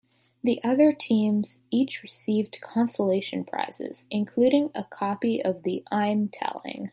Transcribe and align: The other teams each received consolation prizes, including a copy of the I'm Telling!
The 0.43 0.59
other 0.63 0.93
teams 0.93 1.61
each 1.69 2.01
received 2.01 2.59
consolation 2.59 3.45
prizes, 3.45 4.07
including 4.09 4.71
a 4.73 4.83
copy 4.83 5.43
of 5.45 5.61
the 5.61 5.83
I'm 5.91 6.27
Telling! 6.29 6.89